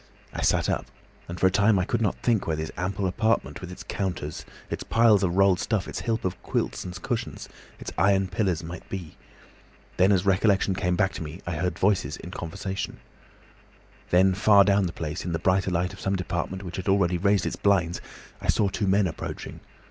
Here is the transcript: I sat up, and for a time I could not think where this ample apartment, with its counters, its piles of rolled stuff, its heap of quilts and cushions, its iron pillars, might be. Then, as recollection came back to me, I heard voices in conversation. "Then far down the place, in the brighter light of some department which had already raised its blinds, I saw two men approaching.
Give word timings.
I 0.33 0.41
sat 0.41 0.67
up, 0.67 0.87
and 1.27 1.39
for 1.39 1.45
a 1.45 1.51
time 1.51 1.77
I 1.77 1.85
could 1.85 2.01
not 2.01 2.15
think 2.23 2.47
where 2.47 2.55
this 2.55 2.71
ample 2.75 3.05
apartment, 3.05 3.61
with 3.61 3.71
its 3.71 3.83
counters, 3.83 4.47
its 4.71 4.81
piles 4.83 5.21
of 5.21 5.35
rolled 5.35 5.59
stuff, 5.59 5.87
its 5.87 6.01
heap 6.01 6.25
of 6.25 6.41
quilts 6.41 6.83
and 6.83 6.99
cushions, 7.03 7.47
its 7.79 7.91
iron 7.99 8.27
pillars, 8.27 8.63
might 8.63 8.89
be. 8.89 9.15
Then, 9.97 10.11
as 10.11 10.25
recollection 10.25 10.73
came 10.73 10.95
back 10.95 11.13
to 11.13 11.21
me, 11.23 11.43
I 11.45 11.51
heard 11.55 11.77
voices 11.77 12.17
in 12.17 12.31
conversation. 12.31 12.97
"Then 14.09 14.33
far 14.33 14.63
down 14.63 14.87
the 14.87 14.91
place, 14.91 15.23
in 15.23 15.33
the 15.33 15.37
brighter 15.37 15.69
light 15.69 15.93
of 15.93 15.99
some 16.01 16.15
department 16.15 16.63
which 16.63 16.77
had 16.77 16.89
already 16.89 17.19
raised 17.19 17.45
its 17.45 17.55
blinds, 17.55 18.01
I 18.41 18.47
saw 18.47 18.69
two 18.69 18.87
men 18.87 19.05
approaching. 19.05 19.59